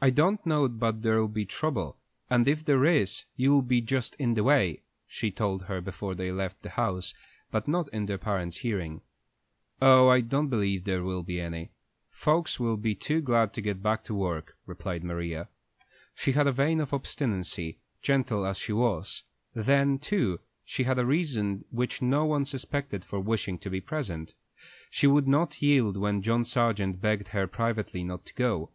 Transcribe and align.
"I 0.00 0.08
don't 0.08 0.46
know 0.46 0.68
but 0.68 1.02
there'll 1.02 1.28
be 1.28 1.44
trouble, 1.44 1.98
and 2.30 2.48
if 2.48 2.64
there 2.64 2.86
is, 2.86 3.26
you'll 3.36 3.60
be 3.60 3.82
just 3.82 4.14
in 4.14 4.32
the 4.32 4.42
way," 4.42 4.84
she 5.06 5.30
told 5.30 5.64
her 5.64 5.82
before 5.82 6.14
they 6.14 6.32
left 6.32 6.62
the 6.62 6.70
house, 6.70 7.12
but 7.50 7.68
not 7.68 7.86
in 7.92 8.06
their 8.06 8.16
parents' 8.16 8.56
hearing. 8.56 9.02
"Oh, 9.82 10.08
I 10.08 10.22
don't 10.22 10.48
believe 10.48 10.84
there'll 10.84 11.22
be 11.22 11.42
any. 11.42 11.72
Folks 12.08 12.58
will 12.58 12.78
be 12.78 12.94
too 12.94 13.20
glad 13.20 13.52
to 13.52 13.60
get 13.60 13.82
back 13.82 14.02
to 14.04 14.14
work," 14.14 14.56
replied 14.64 15.04
Maria. 15.04 15.50
She 16.14 16.32
had 16.32 16.46
a 16.46 16.52
vein 16.52 16.80
of 16.80 16.94
obstinacy, 16.94 17.80
gentle 18.00 18.46
as 18.46 18.56
she 18.56 18.72
was; 18.72 19.24
then, 19.52 19.98
too, 19.98 20.40
she 20.64 20.84
had 20.84 20.98
a 20.98 21.04
reason 21.04 21.66
which 21.70 22.00
no 22.00 22.24
one 22.24 22.46
suspected 22.46 23.04
for 23.04 23.20
wishing 23.20 23.58
to 23.58 23.68
be 23.68 23.82
present. 23.82 24.32
She 24.90 25.06
would 25.06 25.28
not 25.28 25.60
yield 25.60 25.98
when 25.98 26.22
John 26.22 26.46
Sargent 26.46 27.02
begged 27.02 27.28
her 27.28 27.46
privately 27.46 28.02
not 28.02 28.24
to 28.24 28.32
go. 28.32 28.70